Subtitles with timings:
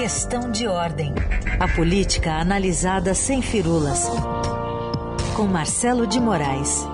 [0.00, 1.12] Questão de ordem.
[1.60, 4.08] A política analisada sem firulas.
[5.36, 6.86] Com Marcelo de Moraes.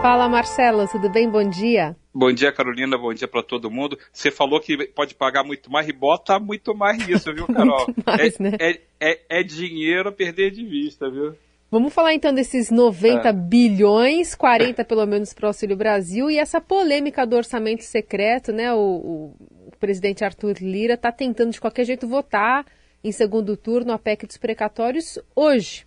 [0.00, 1.28] Fala Marcelo, tudo bem?
[1.28, 1.96] Bom dia.
[2.14, 2.96] Bom dia, Carolina.
[2.96, 3.98] Bom dia para todo mundo.
[4.12, 7.92] Você falou que pode pagar muito mais e bota muito mais nisso, viu, Carol?
[8.06, 8.56] mais, é, né?
[8.60, 11.34] é, é, é dinheiro a perder de vista, viu?
[11.70, 13.32] Vamos falar então desses 90 É.
[13.32, 18.72] bilhões, 40 pelo menos para o Auxílio Brasil e essa polêmica do orçamento secreto, né?
[18.72, 19.34] O, o-
[19.66, 22.64] o presidente Arthur Lira está tentando de qualquer jeito votar
[23.02, 25.84] em segundo turno a PEC dos precatórios hoje.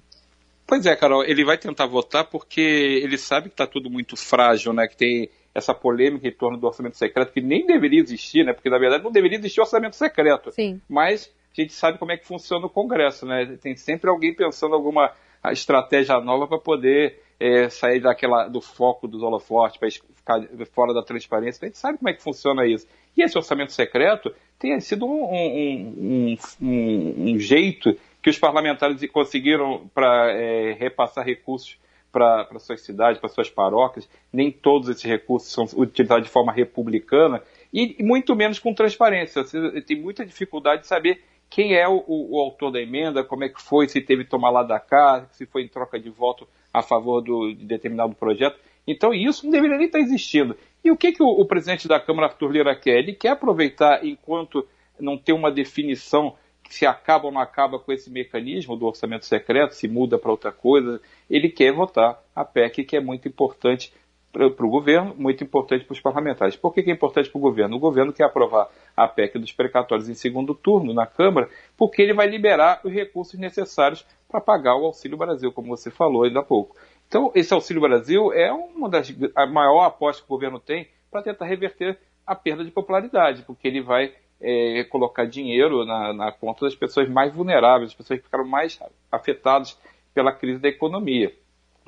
[0.67, 4.71] Pois é, Carol, ele vai tentar votar porque ele sabe que está tudo muito frágil,
[4.73, 4.85] né?
[4.87, 8.53] Que tem essa polêmica em torno do orçamento secreto que nem deveria existir, né?
[8.53, 10.51] Porque na verdade não deveria existir orçamento secreto.
[10.51, 10.79] Sim.
[10.87, 13.57] Mas a gente sabe como é que funciona o Congresso, né?
[13.61, 15.11] Tem sempre alguém pensando alguma
[15.45, 21.01] estratégia nova para poder é, sair daquela do foco dos holofotes, para ficar fora da
[21.01, 21.63] transparência.
[21.63, 22.85] A gente sabe como é que funciona isso.
[23.15, 29.89] E esse orçamento secreto tem sido um, um- um- um- jeito que os parlamentares conseguiram
[29.93, 30.33] para
[30.77, 31.77] repassar recursos
[32.11, 34.09] para suas cidades, para suas paróquias.
[34.33, 37.41] Nem todos esses recursos são utilizados de forma republicana
[37.73, 39.43] e muito menos com transparência.
[39.43, 43.43] Você tem muita dificuldade de saber quem é o, o- o autor da emenda, como
[43.43, 46.47] é que foi, se teve tomar lá da cá, se foi em troca de voto
[46.73, 48.59] a favor do, de determinado projeto.
[48.87, 50.55] Então isso não deveria nem estar existindo.
[50.83, 52.99] E o que, que o, o presidente da Câmara, Arthur Lira, quer?
[52.99, 54.65] Ele quer aproveitar enquanto
[54.99, 56.35] não tem uma definição
[56.69, 60.51] se acaba ou não acaba com esse mecanismo do orçamento secreto, se muda para outra
[60.51, 63.91] coisa, ele quer votar a PEC, que é muito importante
[64.31, 66.55] para o governo, muito importante para os parlamentares.
[66.55, 67.75] Por que, que é importante para o governo?
[67.75, 72.13] O governo quer aprovar a PEC dos precatórios em segundo turno na Câmara, porque ele
[72.13, 76.43] vai liberar os recursos necessários para pagar o Auxílio Brasil, como você falou ainda há
[76.43, 76.75] pouco.
[77.07, 81.23] Então, esse Auxílio Brasil é uma das a maior aposta que o governo tem para
[81.23, 86.65] tentar reverter a perda de popularidade, porque ele vai é, colocar dinheiro na, na conta
[86.65, 88.79] das pessoas mais vulneráveis, as pessoas que ficaram mais
[89.11, 89.75] afetadas
[90.13, 91.33] pela crise da economia.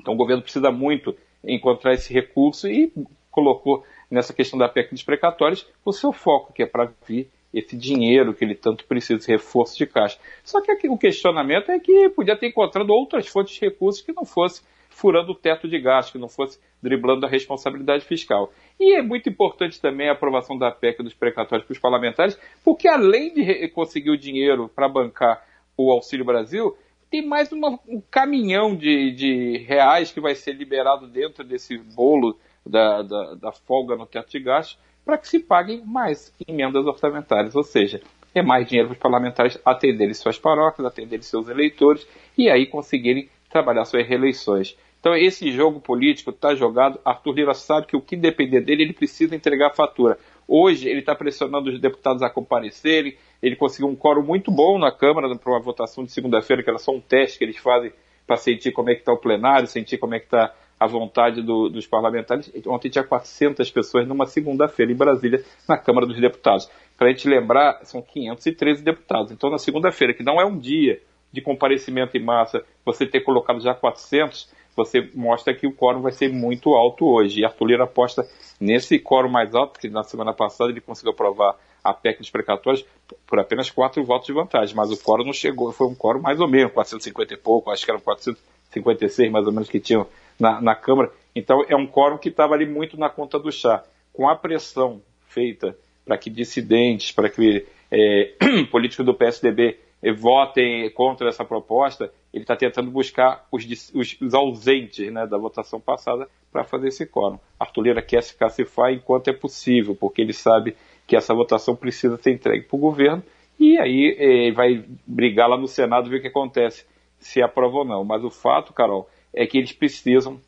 [0.00, 2.92] Então o governo precisa muito encontrar esse recurso e
[3.30, 7.76] colocou nessa questão da PEC dos precatórios o seu foco, que é para vir esse
[7.76, 10.18] dinheiro que ele tanto precisa, reforço de caixa.
[10.42, 14.24] Só que o questionamento é que podia ter encontrado outras fontes de recursos que não
[14.24, 18.52] fosse furando o teto de gasto, que não fosse driblando a responsabilidade fiscal.
[18.78, 22.88] E é muito importante também a aprovação da PEC dos precatórios para os parlamentares, porque
[22.88, 25.44] além de conseguir o dinheiro para bancar
[25.76, 26.76] o Auxílio Brasil,
[27.12, 32.38] tem mais uma- um caminhão de, de reais que vai ser liberado dentro desse bolo
[32.64, 37.54] da, da, da folga no teto de gastos para que se paguem mais emendas orçamentárias,
[37.54, 38.00] ou seja,
[38.34, 42.08] é mais dinheiro para os parlamentares atenderem suas paróquias, atenderem seus eleitores
[42.38, 44.74] e aí conseguirem trabalhar suas reeleições.
[44.98, 46.98] Então esse jogo político está jogado.
[47.04, 50.18] Arthur Lira sabe que o que depender dele, ele precisa entregar a fatura.
[50.54, 53.16] Hoje ele está pressionando os deputados a comparecerem.
[53.42, 56.78] Ele conseguiu um quórum muito bom na Câmara para uma votação de segunda-feira, que era
[56.78, 57.90] só um teste que eles fazem
[58.26, 61.40] para sentir como é que está o plenário, sentir como é que está a vontade
[61.40, 62.52] do- dos parlamentares.
[62.66, 66.68] Ontem tinha 400 pessoas numa segunda-feira em Brasília, na Câmara dos Deputados.
[66.98, 69.32] Para a gente lembrar, são 513 deputados.
[69.32, 71.00] Então, na segunda-feira, que não é um dia
[71.32, 76.12] de comparecimento em massa, você ter colocado já 400, você mostra que o quórum vai
[76.12, 77.40] ser muito alto hoje.
[77.40, 78.26] E Arthur Lira aposta
[78.60, 82.84] nesse quórum mais alto, que na semana passada ele conseguiu aprovar a PEC dos precatórios
[83.26, 86.40] por apenas quatro votos de vantagem, mas o quórum não chegou, foi um quórum mais
[86.40, 90.06] ou menos, 450 e pouco, acho que eram 456 mais ou menos que tinham
[90.38, 91.10] na, na Câmara.
[91.34, 93.82] Então é um quórum que estava ali muito na conta do chá.
[94.12, 98.32] Com a pressão feita para que dissidentes, para que é,
[98.70, 99.78] políticos do PSDB
[100.16, 105.80] votem contra essa proposta, ele está tentando buscar os, os- os ausentes né, da votação
[105.80, 107.38] passada para fazer esse quórum.
[107.58, 110.76] Arthur Lira quer se cacifar enquanto é possível, porque ele sabe
[111.06, 113.22] que essa votação precisa ser entregue para o governo
[113.58, 116.84] e aí eh, vai brigar lá no Senado ver o que acontece,
[117.18, 118.04] se aprova ou não.
[118.04, 120.40] Mas o fato, Carol, é que eles precisam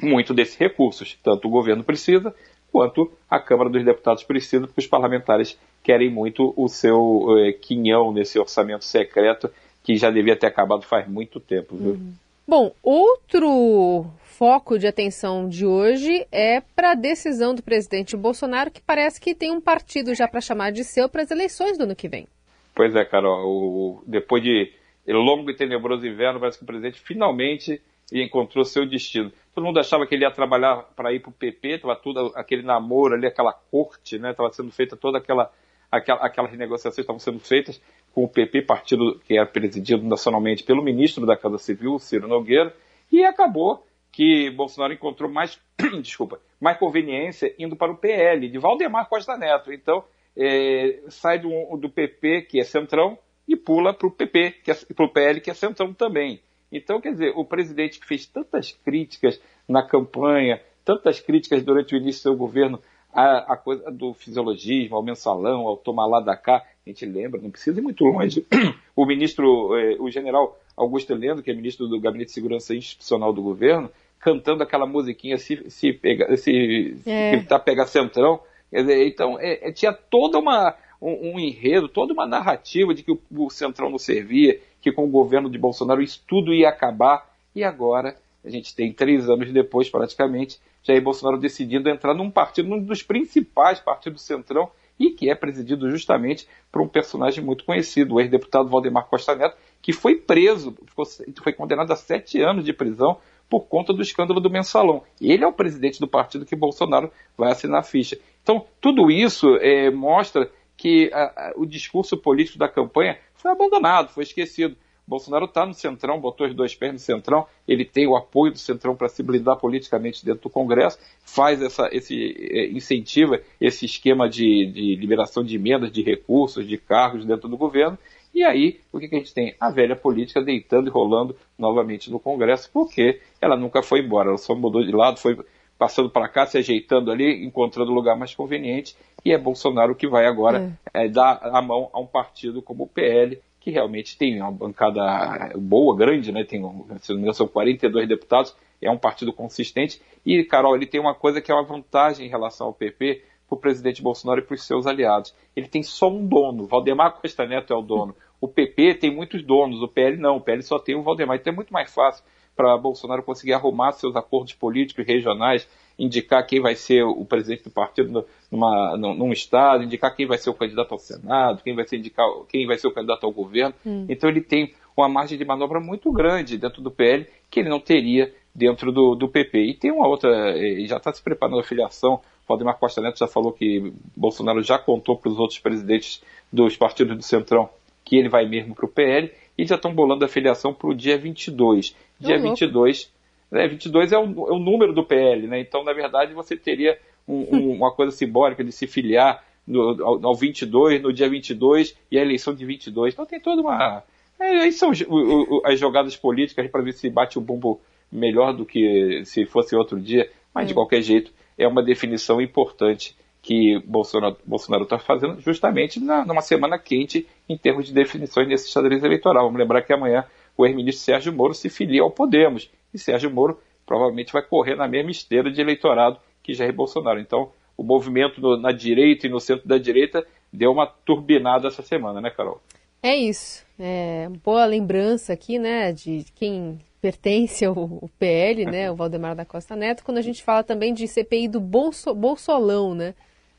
[0.00, 1.18] muito desses recursos.
[1.22, 2.34] Tanto o governo precisa,
[2.72, 8.12] quanto a Câmara dos Deputados precisa, porque os parlamentares querem muito o seu eh, quinhão
[8.12, 9.50] nesse orçamento secreto,
[9.84, 11.76] que já devia ter acabado faz muito tempo.
[11.76, 12.00] Viu?
[12.48, 18.82] Bom, outro foco de atenção de hoje é para a decisão do presidente Bolsonaro, que
[18.82, 21.94] parece que tem um partido já para chamar de seu para as eleições do ano
[21.94, 22.26] que vem.
[22.74, 24.72] Pois é, Carol, o- depois de
[25.06, 27.80] longo e tenebroso inverno, parece que o presidente finalmente
[28.12, 29.32] encontrou seu destino.
[29.54, 32.62] Todo mundo achava que ele ia trabalhar para ir para o PP, estava tudo aquele
[32.62, 34.32] namoro ali, aquela corte, né?
[34.32, 35.50] Estava sendo feita toda aquela,
[35.90, 37.80] aquela aquelas negociações estavam sendo feitas
[38.14, 42.74] com o PP, partido que era presidido nacionalmente pelo ministro da Casa Civil, Ciro Nogueira,
[43.10, 45.60] e acabou que Bolsonaro encontrou mais,
[46.00, 49.72] desculpa, mais conveniência indo para o PL, de Valdemar Costa Neto.
[49.72, 50.04] Então,
[50.36, 53.18] é, sai do, do PP, que é centrão,
[53.48, 56.40] e pula para o PP, que é, para o PL, que é centrão também.
[56.70, 61.98] Então, quer dizer, o presidente que fez tantas críticas na campanha, tantas críticas durante o
[61.98, 62.80] início do seu governo
[63.12, 67.40] a, a coisa do fisiologismo, ao mensalão, ao tomar lá da cá, a gente lembra,
[67.40, 68.46] não precisa ir muito longe.
[68.96, 73.32] O ministro, eh, o general Augusto Heleno, que é ministro do Gabinete de Segurança Institucional
[73.32, 73.90] do governo,
[74.20, 77.40] cantando aquela musiquinha se, se, pega, se, é.
[77.40, 78.38] se tá pegar centrão.
[78.72, 83.20] Então, é, é, tinha toda uma, um, um, enredo, toda uma narrativa de que o,
[83.36, 87.28] o centrão não servia, que com o governo de Bolsonaro isso tudo ia acabar.
[87.52, 92.68] E agora, a gente tem três anos depois, praticamente, Jair Bolsonaro decidindo entrar num partido,
[92.68, 97.64] num dos principais partidos do Centrão, e que é presidido justamente por um personagem muito
[97.64, 101.04] conhecido, o ex-deputado Valdemar Costa Neto, que foi preso, ficou,
[101.42, 103.18] foi condenado a sete anos de prisão
[103.48, 105.02] por conta do escândalo do mensalão.
[105.20, 108.18] Ele é o presidente do partido que Bolsonaro vai assinar a ficha.
[108.42, 114.08] Então, tudo isso é, mostra que a, a, o discurso político da campanha foi abandonado,
[114.08, 114.76] foi esquecido.
[115.06, 118.58] Bolsonaro está no centrão, botou os dois pés no centrão, ele tem o apoio do
[118.58, 124.28] centrão para se blindar politicamente dentro do Congresso, faz essa, esse é, incentiva esse esquema
[124.28, 127.98] de, de, liberação de emendas, de recursos, de cargos dentro do governo.
[128.34, 129.54] E aí, o que, que a gente tem?
[129.60, 134.38] A velha política deitando e rolando novamente no Congresso, porque ela nunca foi embora, ela
[134.38, 135.38] só mudou de lado, foi
[135.78, 140.08] passando para cá, se ajeitando ali, encontrando o lugar mais conveniente, e é Bolsonaro que
[140.08, 141.04] vai agora é.
[141.04, 145.50] É, dar a mão a um partido como o PL, que realmente tem uma bancada
[145.56, 146.44] boa, grande, né?
[146.44, 146.60] Tem,
[147.00, 150.02] se não me engano, são 42 deputados, é um partido consistente.
[150.24, 153.56] E, Carol, ele tem uma coisa que é uma vantagem em relação ao PP para
[153.56, 155.34] o presidente Bolsonaro e para os seus aliados.
[155.56, 158.14] Ele tem só um dono, Valdemar Costa Neto é o dono.
[158.38, 161.38] O PP tem muitos donos, o PL não, o PL só tem o Valdemar.
[161.38, 162.22] Então é muito mais fácil
[162.54, 165.66] para Bolsonaro conseguir arrumar seus acordos políticos regionais,
[165.98, 170.50] indicar quem vai ser o presidente do partido numa, num, estado, indicar quem vai ser
[170.50, 173.74] o candidato ao Senado, quem vai ser, indicar, quem vai ser o candidato ao governo.
[173.86, 174.06] Hum.
[174.08, 177.80] Então ele tem uma margem de manobra muito grande dentro do PL que ele não
[177.80, 179.58] teria dentro do, do PP.
[179.58, 182.20] E tem uma outra, eh, já está se preparando a filiação.
[182.48, 187.16] Valdemar Costa Neto já falou que Bolsonaro já contou para os outros presidentes dos partidos
[187.16, 187.68] do Centrão
[188.04, 190.94] que ele vai mesmo para o PL e já estão bolando a filiação para o
[190.94, 191.96] dia 22.
[192.20, 192.42] Dia uhum.
[192.42, 193.10] 22,
[193.54, 195.60] né, 22 é o, é o número do PL, né?
[195.60, 200.26] Então, na verdade, você teria um, um, uma coisa simbólica de se filiar no, ao,
[200.26, 203.14] ao 22, no dia 22 e a eleição de 22.
[203.14, 204.02] Então tem toda uma.
[204.40, 207.80] É, aí são o, o, as jogadas políticas para ver se bate o bumbo
[208.10, 210.74] melhor do que se fosse outro dia, mas de é.
[210.74, 214.36] qualquer jeito é uma definição importante que Bolsonaro
[214.82, 219.44] está fazendo justamente na, numa semana quente em termos de definições desse xadrez eleitoral.
[219.44, 220.24] Vamos lembrar que amanhã
[220.56, 224.88] o ex-ministro Sérgio Moro se filia ao Podemos e Sérgio Moro provavelmente vai correr na
[224.88, 227.20] mesma esteira de eleitorado que Jair Bolsonaro.
[227.20, 231.82] Então, o movimento no, na direita e no centro da direita deu uma turbinada essa
[231.82, 232.60] semana, né, Carol?
[233.02, 233.64] É isso.
[233.78, 239.76] É, boa lembrança aqui, né, de quem pertence ao, PL, né, o Valdemar da Costa
[239.76, 243.14] Neto, quando a gente fala também de CPI do Bolso, Bolsolão, né?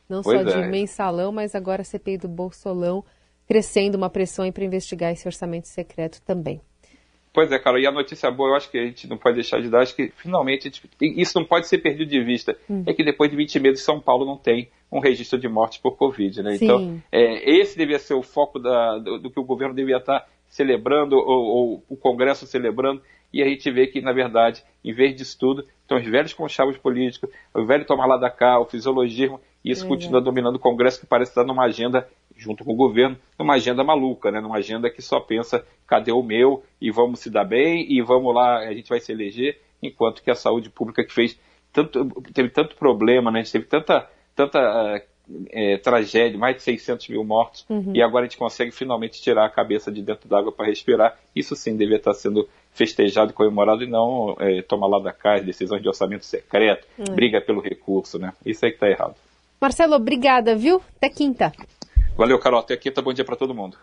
[0.10, 0.62] Não pois só é.
[0.62, 3.04] de mensalão, mas agora CPI do Bolsolão,
[3.48, 6.60] crescendo uma pressão para investigar esse orçamento secreto também.
[7.36, 9.62] Pois é, cara, e a notícia boa, eu acho que a gente não pode deixar
[9.62, 10.72] de dar, acho que finalmente
[11.02, 12.86] isso não pode ser perdido de vista, hum.
[12.88, 15.98] é que depois de 20 meses São Paulo não tem um registro de mortes por
[15.98, 16.56] Covid, né?
[16.56, 16.64] Sim.
[16.64, 20.26] Então, é, esse devia ser o foco da, do, do, que o governo devia estar
[20.48, 23.02] celebrando, ou, ou, o Congresso celebrando,
[23.34, 26.78] e a gente vê que, na verdade, em vez disso tudo, estão os velhos conchavos
[26.78, 29.90] políticos, o velho tomar lá da cá, o fisiologismo, e isso é.
[29.90, 33.84] continua dominando o Congresso, que parece estar numa agenda junto com o governo, numa agenda
[33.84, 34.42] maluca, né?
[34.42, 38.34] numa agenda que só pensa cadê o meu e vamos se dar bem e vamos
[38.34, 41.40] lá, a gente vai se eleger, enquanto que a saúde pública que fez
[41.72, 43.40] tanto, teve tanto problema, né?
[43.40, 45.04] a gente teve tanta, tanta
[45.50, 47.92] é, tragédia, mais de 600 mil mortos, uhum.
[47.94, 51.18] e agora a gente consegue finalmente tirar a cabeça de dentro d'água para respirar.
[51.36, 55.44] Isso sim devia estar sendo festejado e comemorado e não é, tomar lá da casa,
[55.44, 57.16] decisões de orçamento secreto, uhum.
[57.16, 58.34] briga pelo recurso, né?
[58.46, 59.16] Isso aí que está errado.
[59.60, 60.82] Marcelo, obrigada, viu?
[60.98, 61.52] Até quinta.
[62.18, 62.60] Valeu, Carol.
[62.60, 63.02] Até quinta.
[63.02, 63.78] Bom dia para todo mundo.